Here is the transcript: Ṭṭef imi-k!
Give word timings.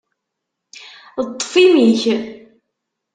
Ṭṭef 1.27 1.53
imi-k! 1.63 2.01